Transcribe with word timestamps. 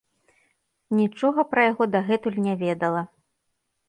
Нічога 0.99 1.45
пра 1.51 1.65
яго 1.71 1.83
дагэтуль 1.97 2.39
не 2.47 2.55
ведала. 2.63 3.03